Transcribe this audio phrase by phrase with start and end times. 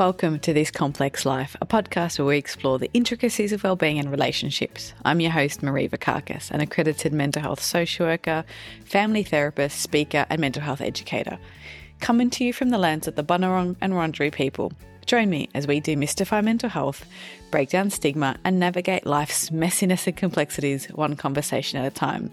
[0.00, 4.10] Welcome to This Complex Life, a podcast where we explore the intricacies of wellbeing and
[4.10, 4.94] relationships.
[5.04, 8.44] I'm your host, Marie Vakakis, an accredited mental health social worker,
[8.84, 11.38] family therapist, speaker, and mental health educator.
[12.00, 14.72] Coming to you from the lands of the Bunurong and Wurundjeri people.
[15.10, 17.04] Join me as we demystify mental health,
[17.50, 22.30] break down stigma, and navigate life's messiness and complexities one conversation at a time.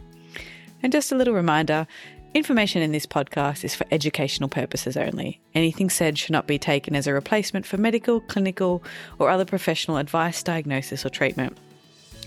[0.84, 1.88] And just a little reminder
[2.35, 5.41] Information in this podcast is for educational purposes only.
[5.55, 8.84] Anything said should not be taken as a replacement for medical, clinical,
[9.18, 11.57] or other professional advice, diagnosis, or treatment.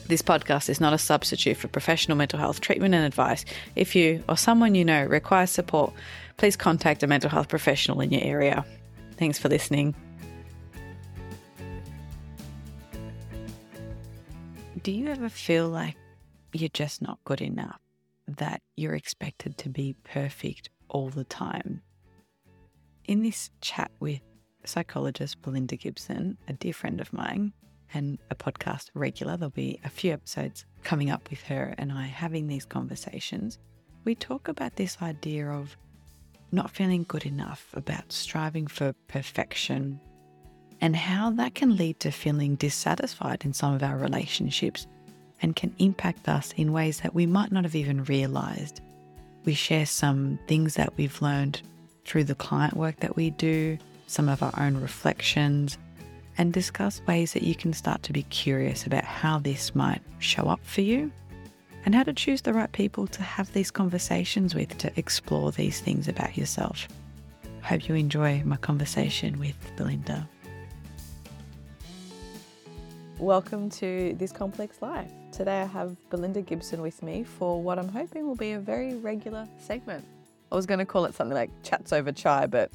[0.08, 3.44] This podcast is not a substitute for professional mental health treatment and advice.
[3.76, 5.92] If you or someone you know requires support,
[6.38, 8.64] please contact a mental health professional in your area.
[9.16, 9.94] Thanks for listening.
[14.82, 15.96] Do you ever feel like
[16.52, 17.80] you're just not good enough?
[18.38, 21.82] that you're expected to be perfect all the time.
[23.04, 24.20] In this chat with
[24.64, 27.52] psychologist Belinda Gibson, a dear friend of mine,
[27.92, 32.04] and a podcast regular, there'll be a few episodes coming up with her and I
[32.04, 33.58] having these conversations.
[34.04, 35.76] We talk about this idea of
[36.52, 40.00] not feeling good enough, about striving for perfection,
[40.80, 44.86] and how that can lead to feeling dissatisfied in some of our relationships
[45.42, 48.80] and can impact us in ways that we might not have even realized.
[49.44, 51.62] We share some things that we've learned
[52.04, 55.78] through the client work that we do, some of our own reflections,
[56.38, 60.44] and discuss ways that you can start to be curious about how this might show
[60.44, 61.10] up for you
[61.84, 65.80] and how to choose the right people to have these conversations with to explore these
[65.80, 66.88] things about yourself.
[67.62, 70.28] Hope you enjoy my conversation with Belinda.
[73.20, 75.12] Welcome to This Complex Life.
[75.30, 78.94] Today I have Belinda Gibson with me for what I'm hoping will be a very
[78.94, 80.06] regular segment.
[80.50, 82.70] I was going to call it something like Chats Over Chai, but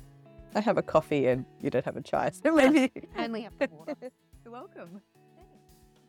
[0.54, 2.92] I have a coffee and you don't have a chai, so maybe.
[3.18, 3.96] I only have water.
[4.46, 5.02] Welcome.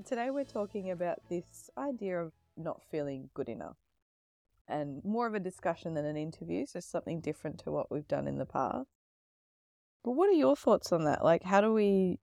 [0.04, 3.78] Today we're talking about this idea of not feeling good enough
[4.68, 8.28] and more of a discussion than an interview, so something different to what we've done
[8.28, 8.90] in the past.
[10.04, 11.24] But what are your thoughts on that?
[11.24, 12.18] Like, how do we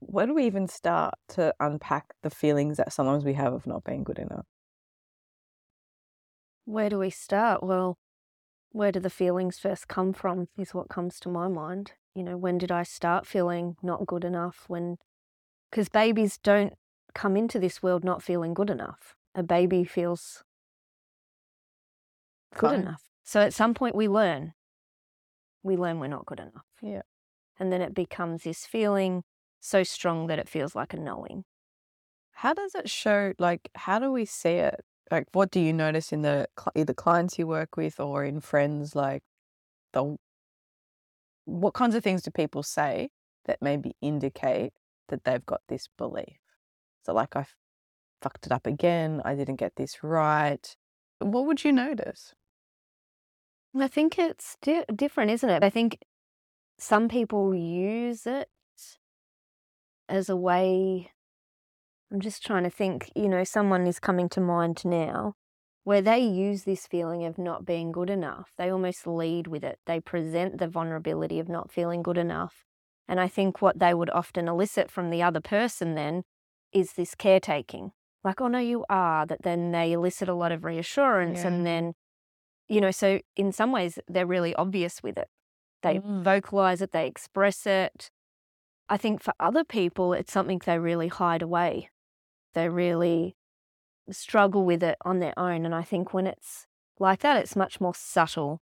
[0.00, 3.84] where do we even start to unpack the feelings that sometimes we have of not
[3.84, 4.46] being good enough?
[6.64, 7.62] Where do we start?
[7.62, 7.98] Well,
[8.70, 11.92] where do the feelings first come from is what comes to my mind.
[12.14, 14.64] You know, when did I start feeling not good enough?
[14.68, 14.96] When,
[15.70, 16.74] because babies don't
[17.14, 19.14] come into this world not feeling good enough.
[19.34, 20.42] A baby feels
[22.54, 22.80] good Fine.
[22.80, 23.02] enough.
[23.24, 24.52] So at some point we learn.
[25.62, 26.66] We learn we're not good enough.
[26.82, 27.02] Yeah.
[27.58, 29.24] And then it becomes this feeling
[29.60, 31.44] so strong that it feels like a knowing.
[32.32, 33.32] How does it show?
[33.38, 34.84] Like, how do we see it?
[35.10, 38.94] Like, what do you notice in the either clients you work with or in friends?
[38.94, 39.22] Like,
[39.92, 40.16] the
[41.46, 43.10] what kinds of things do people say
[43.46, 44.72] that maybe indicate
[45.08, 46.38] that they've got this belief?
[47.04, 47.46] So, like, I
[48.20, 49.22] fucked it up again.
[49.24, 50.76] I didn't get this right.
[51.20, 52.34] What would you notice?
[53.78, 55.64] I think it's di- different, isn't it?
[55.64, 55.98] I think
[56.78, 58.48] some people use it
[60.08, 61.10] as a way.
[62.10, 65.34] I'm just trying to think, you know, someone is coming to mind now
[65.84, 68.52] where they use this feeling of not being good enough.
[68.58, 69.78] They almost lead with it.
[69.86, 72.64] They present the vulnerability of not feeling good enough.
[73.06, 76.24] And I think what they would often elicit from the other person then
[76.72, 77.92] is this caretaking.
[78.22, 79.24] Like, oh, no, you are.
[79.24, 81.40] That then they elicit a lot of reassurance.
[81.40, 81.48] Yeah.
[81.48, 81.94] And then,
[82.68, 85.28] you know, so in some ways, they're really obvious with it.
[85.82, 86.22] They Mm.
[86.22, 88.10] vocalize it, they express it.
[88.88, 91.90] I think for other people, it's something they really hide away.
[92.54, 93.36] They really
[94.10, 95.64] struggle with it on their own.
[95.66, 96.66] And I think when it's
[96.98, 98.60] like that, it's much more subtle.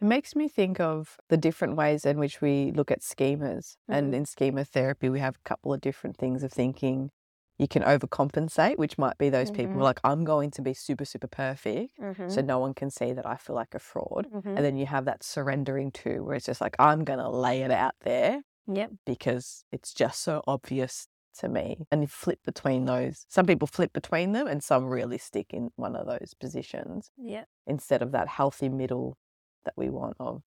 [0.00, 3.76] It makes me think of the different ways in which we look at schemas.
[3.88, 4.14] And Mhm.
[4.14, 7.10] in schema therapy, we have a couple of different things of thinking.
[7.58, 9.82] You can overcompensate, which might be those people Mhm.
[9.82, 11.92] like, I'm going to be super, super perfect.
[12.00, 12.28] Mm-hmm.
[12.28, 14.28] So no one can see that I feel like a fraud.
[14.32, 14.56] Mhm.
[14.56, 17.62] And then you have that surrendering too, where it's just like, I'm going to lay
[17.62, 18.90] it out there Yep.
[19.06, 21.78] because it's just so obvious to me.
[21.90, 23.24] And you flip between those.
[23.28, 27.46] Some people flip between them and some really stick in one of those positions Yep.
[27.66, 29.16] instead of that healthy middle
[29.64, 30.42] that we want of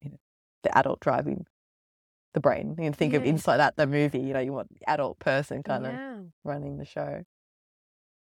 [0.00, 0.18] you know
[0.62, 1.46] the adult driving
[2.32, 2.70] the brain.
[2.78, 5.62] You can think of inside out the movie, you know, you want the adult person
[5.62, 6.18] kind of yeah.
[6.42, 7.22] running the show.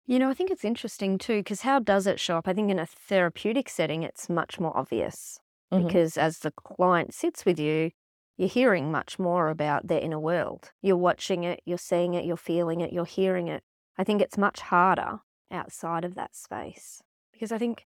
[0.07, 2.49] You know, I think it's interesting too, because how does it show up?
[2.49, 5.41] I think in a therapeutic setting, it's much more obvious
[5.73, 5.87] Mhm.
[5.87, 7.91] because as the client sits with you,
[8.38, 10.73] you're hearing much more about their inner world.
[10.82, 13.64] You're watching it, you're seeing it, you're feeling it, you're hearing it.
[13.99, 15.20] I think it's much harder
[15.50, 17.02] outside of that space
[17.32, 17.87] because I think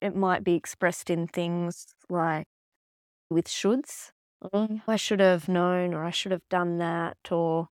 [0.00, 2.46] it might be expressed in things like
[3.30, 4.12] with shoulds.
[4.42, 4.82] Mm.
[4.86, 7.68] I should have known, or I should have done that, or,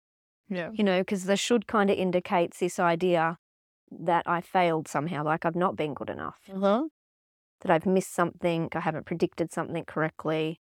[0.48, 0.72] Yeah.
[0.72, 3.38] you know, because the should kind of indicates this idea
[3.90, 6.88] that I failed somehow, like I've not been good enough, Uh-huh.
[7.60, 10.60] that I've missed something, I haven't predicted something correctly.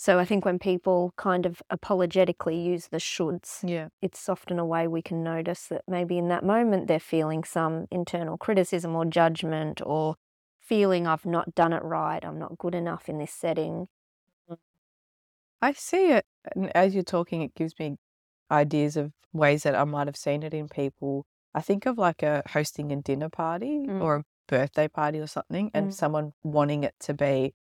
[0.00, 3.90] So I think when people kind of apologetically use the shoulds, Yeah.
[4.00, 7.86] it's often a way we can notice that maybe in that moment they're feeling some
[7.90, 10.16] internal criticism or judgment or
[10.58, 13.88] feeling I've not done it right, I'm not good enough in this setting.
[15.62, 16.26] I see it,
[16.56, 17.96] and as you're talking, it gives me
[18.50, 21.26] ideas of ways that I might have seen it in people.
[21.54, 24.00] I think of like a hosting a dinner party Mm.
[24.00, 25.94] or a birthday party or something, and Mm.
[25.94, 27.54] someone wanting it to be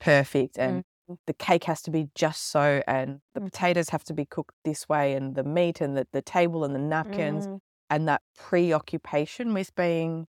[0.00, 0.84] perfect, and
[1.26, 3.46] the cake has to be just so, and the Mm.
[3.46, 6.74] potatoes have to be cooked this way, and the meat and the, the table and
[6.74, 7.60] the napkins, Mm,
[7.90, 10.26] and that preoccupation with being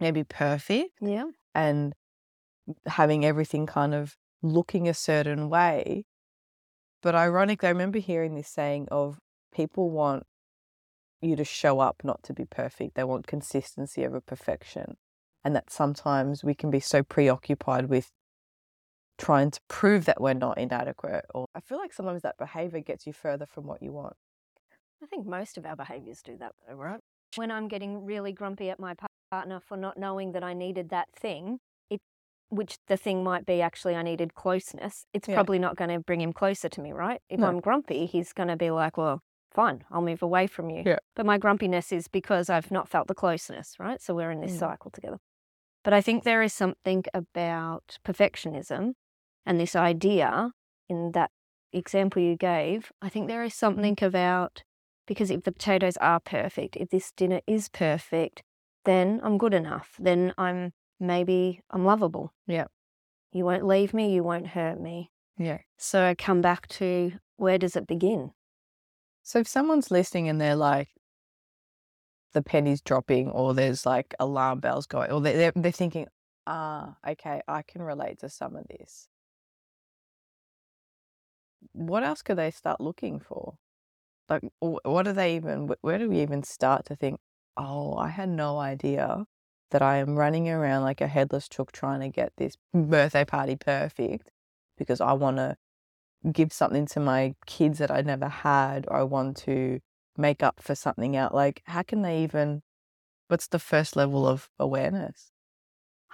[0.00, 1.24] maybe perfect yeah.
[1.54, 1.94] and
[2.86, 6.04] having everything kind of looking a certain way.
[7.02, 9.18] But ironically, I remember hearing this saying of
[9.52, 10.26] people want
[11.20, 12.94] you to show up, not to be perfect.
[12.94, 14.96] They want consistency over perfection.
[15.44, 18.10] And that sometimes we can be so preoccupied with
[19.18, 21.26] trying to prove that we're not inadequate.
[21.34, 24.16] Or I feel like sometimes that behavior gets you further from what you want.
[25.02, 27.00] I think most of our behaviors do that though, right?
[27.36, 28.94] When I'm getting really grumpy at my
[29.30, 31.58] partner for not knowing that I needed that thing,
[31.90, 32.00] it
[32.48, 35.34] which the thing might be actually I needed closeness, it's Yeah.
[35.34, 37.20] probably not going to bring him closer to me, right?
[37.28, 37.48] If No.
[37.48, 39.20] I'm grumpy, he's going to be like, "Well,
[39.52, 40.98] fine, I'll move away from you." Yeah.
[41.14, 44.00] But my grumpiness is because I've not felt the closeness, right?
[44.00, 44.58] So we're in this Mm.
[44.58, 45.18] cycle together.
[45.84, 48.94] But I think there is something about perfectionism
[49.48, 50.52] and this idea
[50.90, 51.30] in that
[51.72, 52.92] example you gave.
[53.00, 54.62] I think there is something about
[55.06, 58.42] because if the potatoes are perfect, if this dinner is perfect,
[58.84, 59.96] then I'm good enough.
[59.98, 62.34] Then I'm maybe I'm lovable.
[62.46, 62.66] Yeah.
[63.32, 65.10] You won't leave me, you won't hurt me.
[65.38, 65.58] Yeah.
[65.78, 68.32] So I come back to where does it begin?
[69.22, 70.88] So if someone's listening and they're like,
[72.34, 76.06] the penny's dropping, or there's like alarm bells going, or they're they're, they're thinking,
[76.46, 79.08] ah, okay, I can relate to some of this.
[81.72, 83.54] What else could they start looking for?
[84.28, 85.70] Like, what do they even?
[85.80, 87.20] Where do we even start to think?
[87.56, 89.24] Oh, I had no idea
[89.70, 93.56] that I am running around like a headless chook trying to get this birthday party
[93.56, 94.30] perfect
[94.76, 95.56] because I want to
[96.32, 99.80] give something to my kids that I never had, or I want to
[100.16, 101.34] make up for something out.
[101.34, 102.62] Like, how can they even?
[103.28, 105.32] What's the first level of awareness?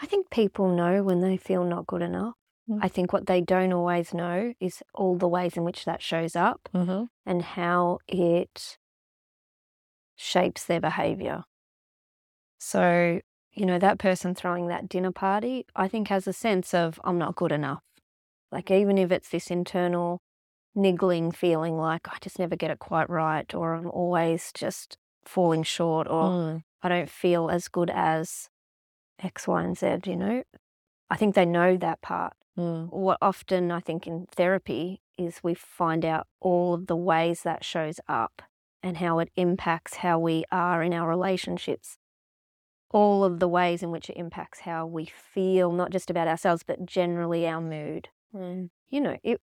[0.00, 2.35] I think people know when they feel not good enough.
[2.69, 2.78] Mm.
[2.82, 6.34] I think what they don't always know is all the ways in which that shows
[6.34, 7.05] up Mm-hmm.
[7.26, 8.78] and how it
[10.16, 11.44] shapes their behavior.
[12.58, 13.20] So,
[13.52, 17.19] you know, that person throwing that dinner party, I think has a sense of, I'm
[17.19, 17.82] not good enough.
[18.50, 20.22] Like, even if it's this internal
[20.75, 25.62] niggling feeling like I just never get it quite right, or I'm always just falling
[25.62, 26.62] short, or Mm.
[26.82, 28.49] I don't feel as good as
[29.19, 30.43] X, Y, and Z, you know?
[31.10, 32.88] I think they know that part Mm.
[32.90, 37.64] what often I think in therapy is we find out all of the ways that
[37.64, 38.42] shows up
[38.82, 41.98] and how it impacts how we are in our relationships.
[42.90, 46.62] All of the ways in which it impacts how we feel, not just about ourselves,
[46.62, 48.08] but generally our mood.
[48.32, 48.70] Mm.
[48.88, 49.40] You know, it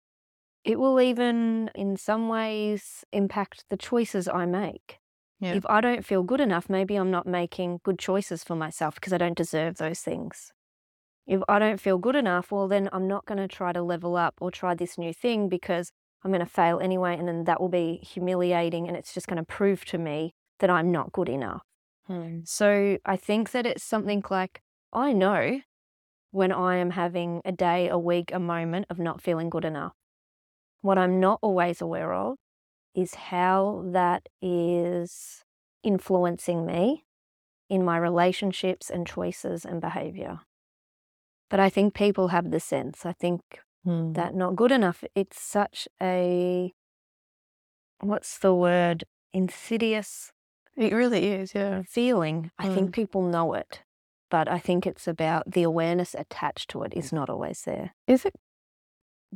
[0.63, 4.99] it will even in some ways impact the choices I make.
[5.39, 5.53] Yeah.
[5.53, 9.11] If I don't feel good enough, maybe I'm not making good choices for myself because
[9.11, 10.53] I don't deserve those things
[11.27, 14.15] if I don't feel good enough, well, then I'm not going to try to level
[14.15, 15.91] up or try this new thing because
[16.23, 17.17] I'm going to fail anyway.
[17.17, 20.69] And then that will be humiliating and it's just going to prove to me that
[20.69, 21.61] I'm not good enough.
[22.09, 22.47] Mm.
[22.47, 24.61] So I think that it's something like
[24.93, 25.61] I know
[26.31, 29.93] when I am having a day, a week, a moment of not feeling good enough.
[30.81, 32.37] What I'm not always aware of
[32.95, 35.43] is how that is
[35.83, 37.05] influencing me
[37.69, 40.39] in my relationships and choices and behavior.
[41.51, 43.05] But I think people have the sense.
[43.05, 43.41] I think
[43.85, 44.13] Mm.
[44.13, 46.71] that not good enough, it's such a,
[47.99, 49.03] what's the word,
[49.33, 50.31] insidious
[50.77, 51.81] It really is, yeah.
[51.89, 52.51] feeling.
[52.57, 52.73] I Mm.
[52.73, 53.81] think people know it.
[54.29, 57.95] But I think it's about the awareness attached to it is not always there.
[58.07, 58.35] Is it?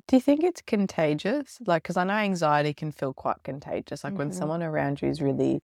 [0.07, 1.59] Do you think it's contagious?
[1.65, 4.03] Like, because I know anxiety can feel quite contagious.
[4.03, 4.35] Like when Mhm.
[4.35, 5.61] someone around you is really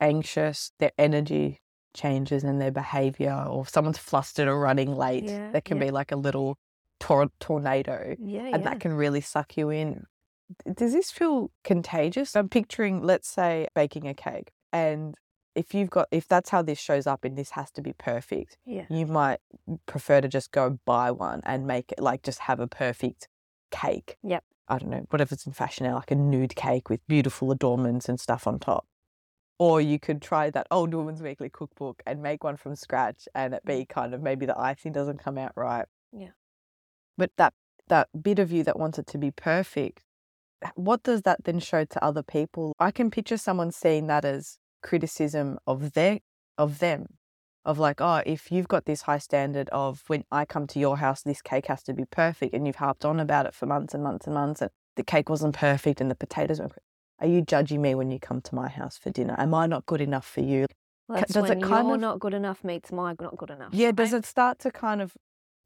[0.00, 1.61] anxious, their energy
[1.94, 5.84] changes in their behavior, or if someone's flustered or running late, Yeah, there can yeah.
[5.84, 6.58] be like a little
[7.00, 10.06] tor- tornado, Yeah, and that can really suck you in.
[10.74, 12.36] Does this feel contagious?
[12.36, 15.14] I'm picturing, let's say, baking a cake, and
[15.54, 18.56] if you've got if that's how this shows up and this has to be perfect,
[18.64, 18.86] Yeah.
[18.88, 19.38] you might
[19.86, 23.28] prefer to just go buy one and make it like just have a perfect
[23.70, 24.16] cake.
[24.22, 24.44] Yep.
[24.68, 28.18] I don't know, whatever's in fashion now, like a nude cake with beautiful adornments and
[28.18, 28.86] stuff on top.
[29.62, 33.54] Or you could try that old woman's weekly cookbook and make one from scratch and
[33.54, 33.88] it be mm.
[33.88, 35.86] kind of maybe the icing doesn't come out right.
[36.12, 36.30] Yeah.
[37.16, 37.54] But that
[37.86, 40.02] that bit of you that wants it to be perfect,
[40.74, 42.72] what does that then show to other people?
[42.80, 46.18] I can picture someone seeing that as criticism of their
[46.58, 47.06] of them.
[47.64, 50.96] Of like, oh, if you've got this high standard of when I come to your
[50.96, 53.94] house, this cake has to be perfect, and you've harped on about it for months
[53.94, 56.72] and months and months, and the cake wasn't perfect and the potatoes weren't.
[57.22, 59.36] Are you judging me when you come to my house for dinner?
[59.38, 60.66] Am I not good enough for you?
[61.08, 63.50] Well, that's does it when kind your of- not good enough meets my not good
[63.50, 63.72] enough.
[63.72, 65.16] Yeah, does it start to kind of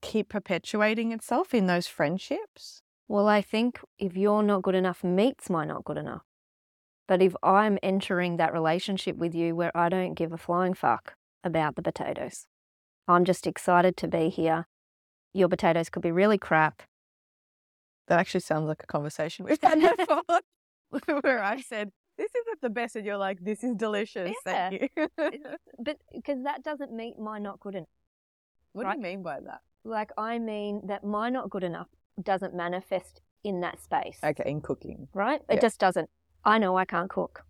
[0.02, 2.82] keep perpetuating itself in those friendships?
[3.08, 6.22] Well, I think if you're not good enough meets my not good enough.
[7.08, 11.14] But if I'm entering that relationship with you where I don't give a flying fuck
[11.42, 12.46] about the potatoes,
[13.08, 14.66] I'm just excited to be here.
[15.32, 16.82] Your potatoes could be really crap.
[18.08, 20.22] That actually sounds like a conversation we've had before,
[21.22, 25.08] where I said, "This isn't the best," and you're like, "This is delicious." Thank you.
[25.78, 27.88] But because that doesn't meet my not good enough.
[28.72, 28.92] what Right.
[28.94, 29.60] do you mean by that?
[29.84, 31.88] Like, I mean that my not good enough
[32.22, 34.18] doesn't manifest in that space.
[34.24, 35.08] Okay, in cooking.
[35.14, 35.40] right?
[35.48, 35.56] Yeah.
[35.56, 36.08] It just doesn't.
[36.44, 37.44] I know I can't cook.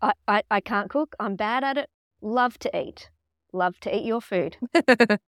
[0.00, 1.14] I, I, I can't cook.
[1.20, 1.88] I'm bad at it.
[2.22, 3.10] Love to eat.
[3.52, 4.56] Love to eat your food,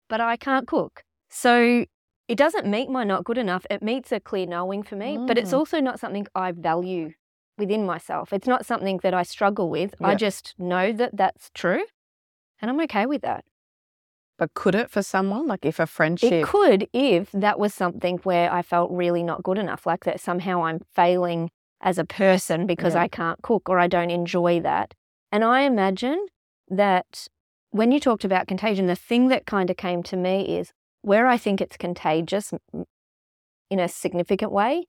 [0.08, 1.02] but I can't cook.
[1.30, 1.84] So
[2.28, 3.66] it doesn't meet my not good enough.
[3.70, 5.58] It meets a clear knowing for me, but it's Mm.
[5.58, 7.12] also not something I value
[7.58, 8.32] within myself.
[8.32, 9.94] It's not something that I struggle with.
[10.02, 11.84] I just know that that's true
[12.60, 13.44] and I'm okay with that.
[14.36, 15.46] But could it for someone?
[15.46, 16.32] Like if a friendship.
[16.32, 20.20] It could if that was something where I felt really not good enough, like that
[20.20, 23.02] somehow I'm failing as a person because Yeah.
[23.02, 24.94] I can't cook or I don't enjoy that.
[25.30, 26.26] And I imagine
[26.68, 27.28] that
[27.70, 31.26] when you talked about contagion, the thing that kind of came to me is where
[31.26, 32.52] I think it's contagious
[33.70, 34.86] in a significant way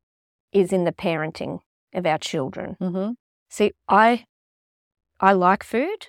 [0.53, 1.59] is in the parenting
[1.95, 2.75] of our children.
[2.79, 3.11] hmm
[3.49, 4.25] See, I
[5.19, 6.07] I like food.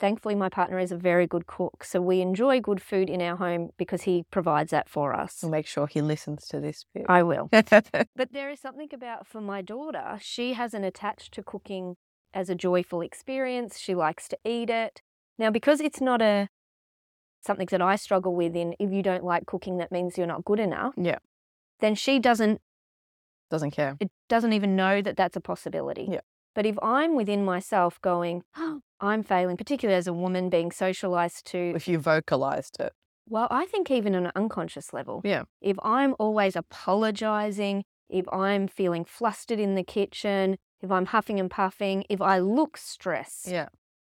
[0.00, 3.36] Thankfully, my partner is a very good cook, so we enjoy good food in our
[3.36, 5.42] home because he provides that for us.
[5.42, 7.06] I'll make sure he listens to this bit.
[7.08, 7.50] I will.
[7.52, 11.96] But there is something about for my daughter, she hasn't attached to cooking
[12.32, 13.78] as a joyful experience.
[13.78, 15.00] She likes to eat it.
[15.38, 16.48] Now, because it's not a
[17.40, 20.44] something that I struggle with in if you don't like cooking, that means you're not
[20.44, 20.94] good enough.
[20.96, 21.18] Yeah.
[21.80, 22.60] Then she doesn't
[23.50, 23.96] Doesn't care.
[24.00, 26.06] it doesn't even know that that's a possibility.
[26.10, 26.20] Yeah.
[26.54, 31.46] But if I'm within myself going, oh, I'm failing, particularly as a woman being socialized
[31.46, 32.92] to, If you vocalized it.
[33.28, 35.44] well, I think even on an unconscious level, Yeah.
[35.60, 41.50] if I'm always apologizing, if I'm feeling flustered in the kitchen, if I'm huffing and
[41.50, 43.68] puffing, if I look stressed, Yeah.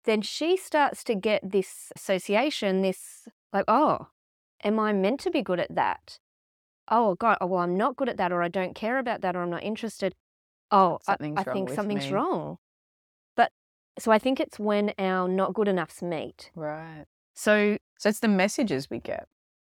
[0.05, 4.09] then she starts to get this association, this like, oh,
[4.63, 6.19] am I meant to be good at that?
[6.91, 9.37] Oh, God, oh, well, I'm not good at that, or I don't care about that,
[9.37, 10.15] or I'm not interested.
[10.71, 12.13] Oh, I- I, think something's me.
[12.13, 12.59] wrong.
[13.37, 13.53] But
[13.99, 16.51] so I think it's when our not good enoughs meet.
[16.55, 17.05] Right.
[17.35, 19.29] So So it's the messages we get.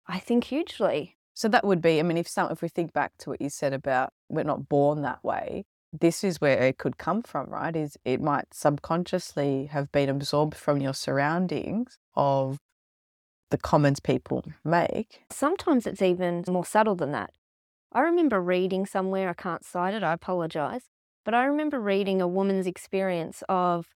[0.07, 1.17] I think hugely.
[1.35, 3.49] So that would be, I mean, if some, if we think back to what you
[3.49, 7.75] said about we're not born that way, this is where it could come from, right?
[7.75, 12.59] Is it might subconsciously have been absorbed from your surroundings of
[13.53, 15.21] the comments people make.
[15.31, 17.31] Sometimes it's even more subtle than that.
[17.93, 20.89] I remember reading somewhere, I can't cite it, I apologize,
[21.25, 23.95] but I remember reading a woman's experience of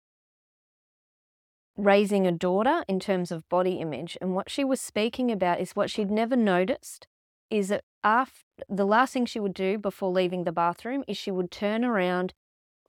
[1.78, 4.18] raising a daughter in terms of body image.
[4.22, 7.08] And what she was speaking about is what she'd never noticed
[7.50, 11.32] is that after, the last thing she would do before leaving the bathroom is she
[11.32, 12.34] would turn around,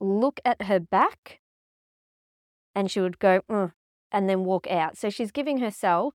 [0.00, 1.40] look at her back,
[2.74, 3.72] and she would go, "Ugh,"
[4.10, 4.96] and then walk out.
[4.96, 6.14] So she's giving herself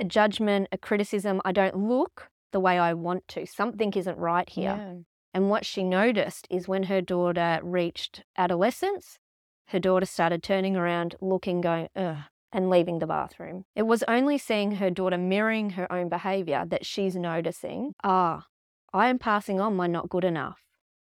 [0.00, 1.40] a judgment, a criticism.
[1.44, 3.46] I don't look the way I want to.
[3.46, 5.04] Something isn't right here.
[5.34, 9.18] And what she noticed is when her daughter reached adolescence,
[9.66, 12.16] her daughter started turning around, looking, going, ugh,
[12.50, 13.64] and leaving the bathroom.
[13.76, 18.46] It was only seeing her daughter mirroring her own behavior that she's noticing, ah,
[18.94, 20.60] I am passing on my not good enough.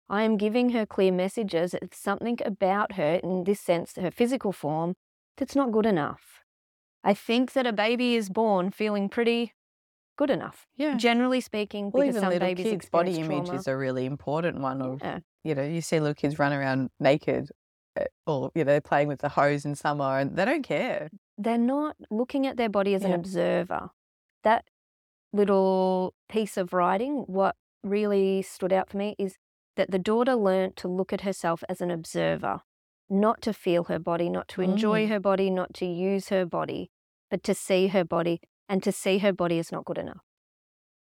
[0.08, 1.75] I am giving her clear messages.
[1.75, 4.94] It's something about her, in this sense, her physical form,
[5.37, 6.38] that's not good enough.
[7.05, 9.55] I think that a baby is born feeling pretty
[10.17, 10.67] good enough.
[10.76, 10.97] Yeah.
[10.97, 14.05] Generally speaking, Well, because even some little babies kids' body experience image is a really
[14.05, 14.83] important one.
[14.83, 15.21] Of Yeah.
[15.45, 17.50] you know, you see little kids run around naked,
[17.99, 21.09] uh, or you know, they're playing with the hose in summer, and they don't care.
[21.37, 23.90] They're not looking at their body as an observer.
[24.43, 24.64] That
[25.33, 29.37] little piece of writing, what really stood out for me is
[29.76, 32.62] that the daughter learnt to look at herself as an observer.
[33.11, 35.09] Not to feel her body, not to enjoy Mm.
[35.09, 36.91] her body, not to use her body,
[37.31, 40.25] but to see her body and to see her body is not good enough.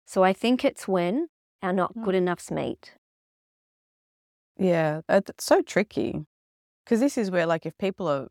[0.05, 1.29] So I think it's when
[1.61, 2.03] our not Mm.
[2.03, 2.95] good enoughs meet.
[4.57, 6.25] Yeah, uh, it's so tricky
[6.83, 8.27] because this is where, like, if people are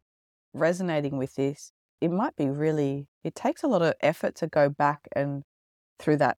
[0.52, 4.68] resonating with this, it might be really, it takes a lot of effort to go
[4.68, 5.42] back and
[5.98, 6.38] through that,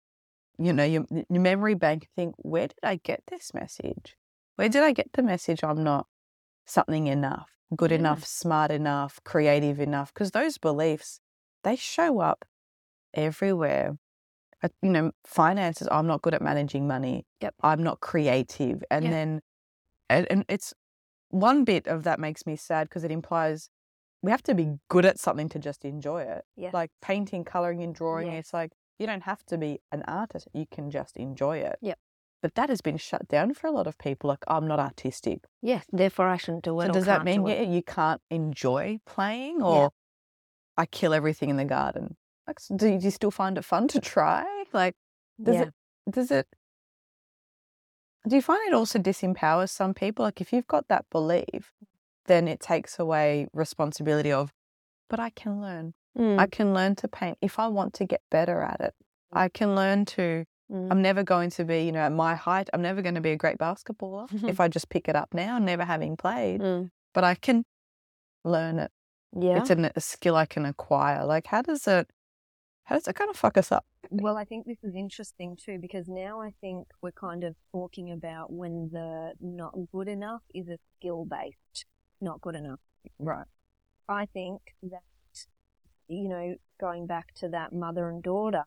[0.58, 4.15] you know, your, your memory bank, think, where did I get this message?
[4.55, 6.08] Where did I get the message I'm not
[6.65, 7.98] something enough, good Yeah.
[8.00, 10.13] enough, smart enough, creative enough?
[10.13, 11.19] Because those beliefs,
[11.63, 12.45] they show up
[13.13, 13.98] everywhere.
[14.81, 17.25] You know, finances, I'm not good at managing money.
[17.41, 17.55] Yep.
[17.62, 18.84] I'm not creative.
[18.89, 19.12] And Yeah.
[19.12, 19.41] then,
[20.10, 20.74] and, and it's
[21.29, 23.69] one bit of that makes me sad because it implies
[24.22, 26.45] we have to be good at something to just enjoy it.
[26.55, 26.72] Yeah.
[26.74, 28.27] Like painting, coloring, and drawing.
[28.27, 28.39] Yeah.
[28.39, 31.77] It's like you don't have to be an artist, you can just enjoy it.
[31.81, 32.00] Yep.
[32.41, 34.27] But that has been shut down for a lot of people.
[34.27, 35.39] Like, I'm not artistic.
[35.61, 36.87] Yes, therefore I shouldn't do it.
[36.87, 39.91] So does that mean yeah, you can't enjoy playing or
[40.77, 42.17] I kill everything in the garden?
[42.47, 44.45] Like, do you, do you still find it fun to try?
[44.73, 44.95] Like,
[45.41, 45.61] does yeah.
[45.63, 45.73] it
[46.11, 46.47] does it
[48.27, 50.25] do you find it also disempowers some people?
[50.25, 51.71] Like if you've got that belief,
[52.25, 54.51] then it takes away responsibility of,
[55.09, 55.93] but I can learn.
[56.17, 58.93] Mm, I can learn to paint if I want to get better at it.
[59.31, 60.88] I can learn to mm.
[60.91, 63.31] I'm never going to be, you know, at my height, I'm never going to be
[63.31, 66.62] a great basketballer if I just pick it up now, never having played.
[66.62, 67.65] Mm, But I can
[68.43, 68.91] learn it.
[69.38, 69.60] yeah.
[69.60, 71.25] It's an, a skill I can acquire.
[71.25, 72.10] Like how does it
[72.84, 73.84] how does it kind of fuck us up?
[74.12, 78.12] Well, I think this is interesting too because now I think we're kind of talking
[78.12, 81.86] about when the not good enough is a skill based
[82.22, 82.79] not good enough.
[83.19, 83.45] Right.
[84.07, 85.03] I think that,
[86.07, 88.63] you know, going back to that mother and daughter,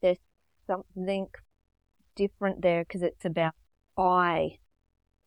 [0.00, 0.18] there's
[0.68, 1.28] something
[2.14, 3.54] different there because it's about
[3.96, 4.58] I,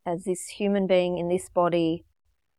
[0.05, 2.05] as this human being in this body,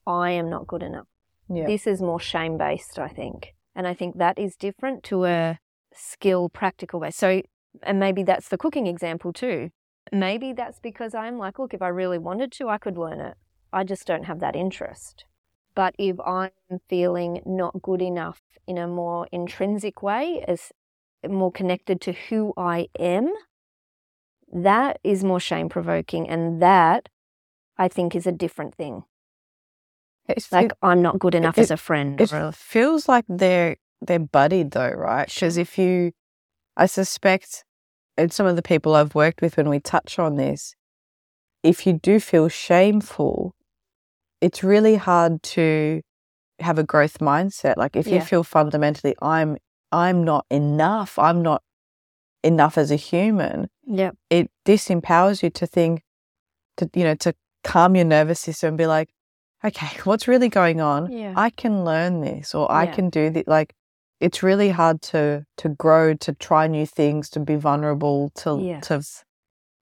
[0.07, 1.07] I am not good enough.
[1.49, 1.67] Yeah.
[1.67, 3.55] This is more shame based, I think.
[3.75, 5.59] And I think that is different to a
[5.95, 7.11] skill practical way.
[7.11, 7.43] So,
[7.83, 9.71] and maybe that's the cooking example too.
[10.11, 13.35] Maybe that's because I'm like, look, if I really wanted to, I could learn it.
[13.73, 15.25] I just don't have that interest.
[15.75, 16.51] But if I'm
[16.89, 20.71] feeling not good enough in a more intrinsic way, as
[21.29, 23.33] more connected to who I am,
[24.53, 26.29] that is more shame provoking.
[26.29, 27.09] And that
[27.79, 29.05] I think is a different thing.
[30.29, 32.21] It's, Like I'm not good enough it- as a friend.
[32.21, 35.29] It a- feels like they're they're buddied though, right?
[35.33, 36.11] Because if you,
[36.77, 37.65] I suspect,
[38.17, 40.75] and some of the people I've worked with when we touch on this,
[41.63, 43.55] if you do feel shameful,
[44.41, 46.03] it's really hard to
[46.59, 47.77] have a growth mindset.
[47.77, 49.57] Like if you feel fundamentally, I'm
[49.93, 51.19] I'm not enough.
[51.19, 51.63] I'm not
[52.43, 53.69] enough as a human.
[53.87, 54.17] Yep.
[54.31, 56.03] It disempowers you to think,
[56.79, 59.11] to you know, to calm your nervous system and be like,
[59.65, 61.13] okay, what's really going on?
[61.13, 61.35] Yeah.
[61.37, 62.93] I can learn this or I Yeah.
[62.95, 63.45] can do this.
[63.47, 63.75] Like,
[64.21, 69.03] it's really hard to to grow, to try new things, to be vulnerable, to to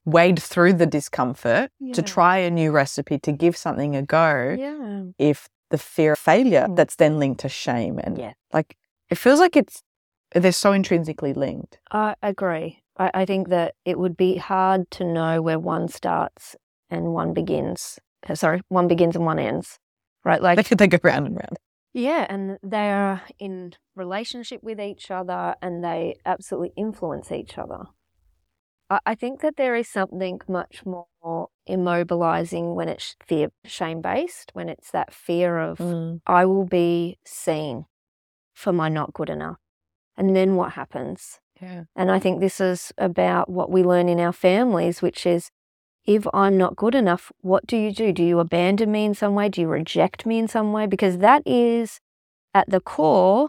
[0.07, 1.93] wade through the discomfort, Yeah.
[1.95, 4.57] to try a new recipe, to give something a go.
[4.59, 5.03] Yeah.
[5.19, 6.77] If the fear of failure Mm.
[6.77, 8.33] that's then linked to shame and Yeah.
[8.53, 8.77] like
[9.11, 9.83] it feels like it's
[10.35, 11.79] they're so intrinsically linked.
[11.91, 12.83] I agree.
[12.99, 16.57] I, I think that it would be hard to know where one starts
[16.91, 17.99] and one begins.
[18.29, 19.79] uh, Sorry, one begins and one ends.
[20.25, 20.43] Right?
[20.43, 21.59] Like, They, they go round and round.
[21.95, 27.85] yeah, and they are in relationship with each other and they absolutely influence each other.
[28.91, 34.51] I, I think that there is something much more immobilizing when it's fear, shame based,
[34.53, 36.21] when it's that fear of Mm.
[36.27, 37.87] I will be seen
[38.55, 39.57] for my not good enough.
[40.21, 41.41] And then what happens?
[41.63, 41.85] Yeah.
[41.97, 45.51] And I think this is about what we learn in our families, which is
[46.05, 48.13] if I'm not good enough, what do you do?
[48.13, 49.49] Do you abandon me in some way?
[49.49, 50.87] Do you reject me in some way?
[50.87, 52.01] Because that is
[52.53, 53.49] at the core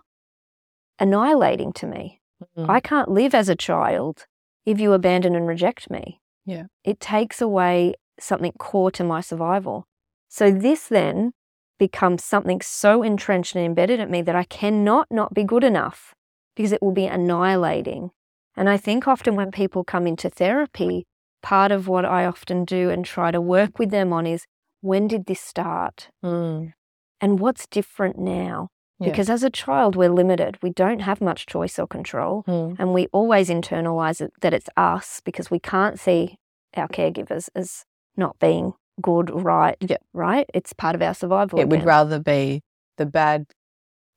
[0.97, 2.21] annihilating to me.
[2.57, 2.69] Mm.
[2.69, 4.25] I can't live as a child
[4.65, 6.21] if you abandon and reject me.
[6.45, 6.67] Yeah.
[6.85, 9.87] It takes away something core to my survival.
[10.29, 11.33] So this then
[11.77, 16.15] becomes something so entrenched and embedded at me that I cannot not be good enough
[16.61, 18.11] because it will be annihilating.
[18.55, 21.07] And I think often when people come into therapy,
[21.41, 24.45] part of what I often do and try to work with them on is
[24.81, 26.09] when did this start?
[26.23, 26.73] Mm.
[27.19, 28.67] And what's different now?
[28.99, 29.09] Yeah.
[29.09, 30.59] Because as a child, we're limited.
[30.61, 32.43] We don't have much choice or control.
[32.47, 32.75] Mm.
[32.77, 36.35] And we always internalize it that it's us because we can't see
[36.75, 39.77] our caregivers as not being good, right?
[39.79, 39.97] Yeah.
[40.13, 40.47] Right?
[40.53, 41.59] It's part of our survival.
[41.59, 42.61] It would rather be
[42.97, 43.47] the bad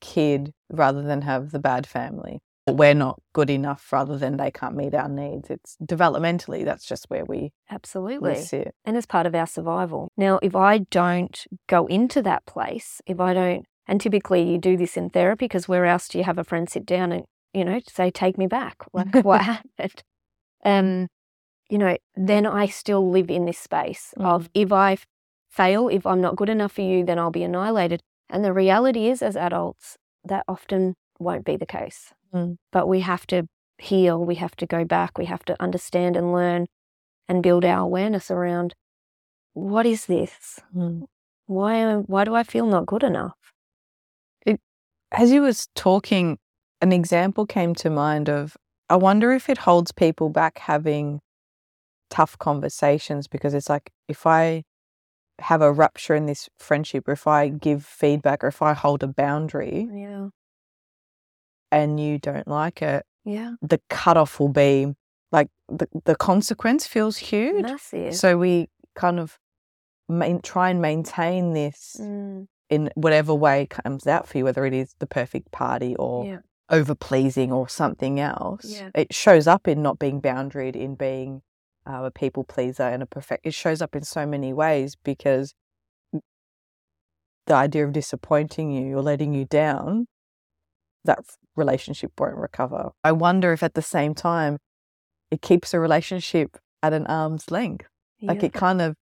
[0.05, 2.41] kid rather than have the bad family.
[2.67, 5.51] we're not good enough rather than they can't meet our needs.
[5.51, 8.37] It's developmentally, that's just where we, we Absolutely.
[8.37, 8.75] sit.
[8.85, 10.09] and as part of our survival.
[10.17, 14.77] Now, if I don't go into that place, if I don't, and typically you do
[14.77, 17.65] this in therapy because where else do you have a friend sit down and, you
[17.65, 18.77] know, say, take me back?
[18.95, 20.03] Like, what happened?
[20.65, 21.09] Um,
[21.69, 24.97] you know, then I still live in this space of if I
[25.51, 28.01] fail, if I'm not good enough for you, then I'll be annihilated.
[28.31, 32.13] And the reality is, as adults, that often won't be the case.
[32.33, 32.57] Mm.
[32.73, 33.47] But we have to
[33.79, 36.67] heal, we have to go back, we have to understand and learn
[37.29, 38.75] and build our awareness around
[39.53, 40.61] what is this?
[40.75, 41.05] Mm.
[41.47, 43.37] Why, why do I feel not good enough?
[45.13, 46.39] As you was talking,
[46.81, 48.57] an example came to mind of
[48.91, 51.21] I wonder if it holds people back having
[52.11, 54.65] tough conversations because it's like if I
[55.41, 59.03] have a rupture in this friendship, or if I give feedback, or if I hold
[59.03, 60.29] a boundary Yeah.
[61.71, 63.55] and you don't like it, Yeah.
[63.63, 64.95] the cutoff will be
[65.33, 67.63] like the, the consequence feels huge.
[67.63, 68.15] Massive.
[68.15, 69.39] So we kind of
[70.09, 74.73] main, try and maintain this Mm, in whatever way comes out for you, whether it
[74.73, 76.39] is the perfect party or yeah.
[76.71, 78.67] over pleasing or something else.
[78.67, 78.91] Yeah.
[78.95, 81.43] It shows up in not being boundaried, in being
[81.87, 83.47] uh, a people pleaser and a perfect.
[83.47, 85.55] It shows up in so many ways because
[87.47, 90.07] the idea of disappointing you or letting you down,
[91.05, 91.21] that
[91.57, 92.93] relationship won't recover.
[93.03, 94.59] I wonder if at the same time
[95.31, 97.87] it keeps a relationship at an arm's length.
[98.23, 98.95] Like it kind of,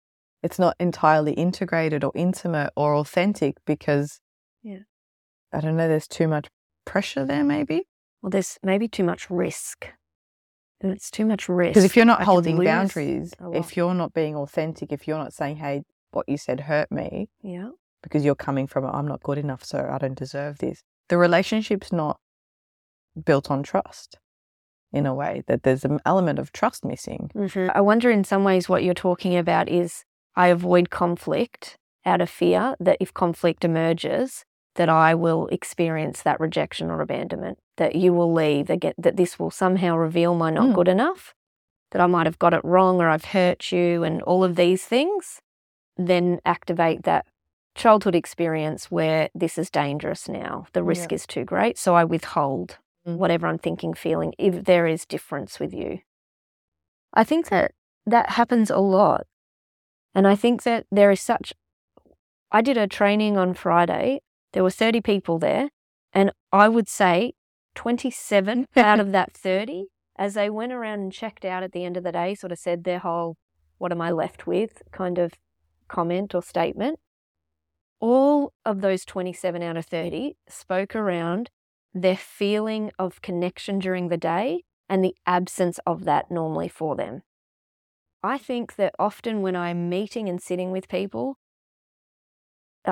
[0.43, 4.21] it's not entirely integrated or intimate or authentic because,
[4.62, 4.79] Yeah.
[5.53, 6.49] I don't know, there's too much
[6.87, 7.83] pressure there maybe.
[8.23, 9.88] Well, there's maybe too much risk.
[10.83, 11.71] It's too much risk.
[11.71, 15.33] Because if you're not I holding boundaries, if you're not being authentic, if you're not
[15.35, 17.71] saying, hey, what you said hurt me, Yeah.
[18.03, 21.93] because you're coming from, I'm not good enough, so I don't deserve this, the relationship's
[21.93, 22.19] not
[23.25, 24.19] built on trust
[24.93, 27.31] in a way, that there's an element of trust missing.
[27.35, 27.71] Mhm.
[27.75, 32.31] I wonder in some ways what you're talking about is I avoid conflict out of
[32.31, 34.45] fear that if conflict emerges,
[34.77, 39.38] that I will experience that rejection or abandonment, that you will leave, that, that this
[39.38, 40.75] will somehow reveal my not Mm.
[40.75, 41.35] good enough,
[41.90, 44.85] that I might have got it wrong or I've hurt you, and all of these
[44.85, 45.40] things,
[45.97, 47.25] then activate that
[47.75, 50.66] childhood experience where this is dangerous now.
[50.75, 51.79] The risk is too great.
[51.79, 53.16] So I withhold Mm.
[53.16, 56.01] whatever I'm thinking, feeling, if there is difference with you.
[57.14, 57.73] I think that
[58.05, 59.27] that happens a lot.
[60.14, 61.55] And I think that there is such.
[62.53, 64.21] I did a training on Friday.
[64.53, 65.71] There were 30 people there.
[66.12, 67.33] And I would say
[67.81, 69.87] 27 out of that 30,
[70.19, 72.59] as they went around and checked out at the end of the day, sort of
[72.59, 73.38] said their whole,
[73.79, 75.33] what am I left with kind of
[75.88, 76.99] comment or statement.
[77.99, 81.49] All of those 27 out of 30 spoke around
[81.95, 87.23] their feeling of connection during the day and the absence of that normally for them.
[88.23, 91.38] I think that often when I'm meeting and sitting with people,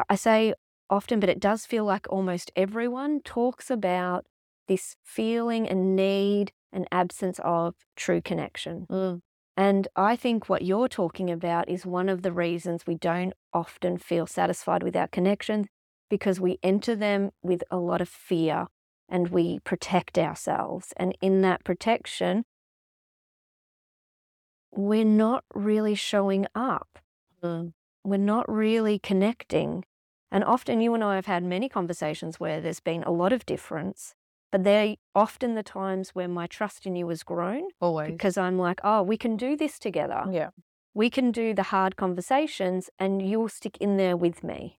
[0.08, 0.54] I say
[0.88, 4.24] often, but it does feel like almost everyone talks about
[4.68, 8.86] this feeling and need and absence of true connection.
[9.56, 13.98] And I think what you're talking about is one of the reasons we don't often
[13.98, 15.66] feel satisfied with our connections
[16.08, 18.68] because we enter them with a lot of fear
[19.08, 20.92] and we protect ourselves.
[20.96, 22.44] And in that protection,
[24.70, 27.00] we're not really showing up.
[27.42, 27.72] Mm.
[28.04, 29.84] We're not really connecting.
[30.30, 33.46] And often you and I have had many conversations where there's been a lot of
[33.46, 34.14] difference,
[34.50, 38.12] but they're often the times where my trust in you has grown Always.
[38.12, 40.24] because I'm like, oh, we can do this together.
[40.30, 40.50] yeah.
[40.94, 44.78] We can do the hard conversations and you'll stick in there with me.